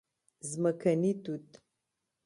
🍓ځمکني 0.39 1.11
توت 1.23 1.47